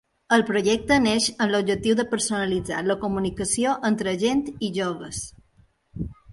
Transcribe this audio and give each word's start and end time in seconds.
El 0.35 0.43
projecte 0.45 0.95
naix 1.03 1.27
amb 1.45 1.53
l’objectiu 1.55 1.97
de 1.99 2.07
personalitzar 2.15 2.81
la 2.89 2.97
comunicació 3.05 3.77
entre 3.93 4.17
agent 4.17 4.45
i 4.51 4.73
joves. 4.81 5.25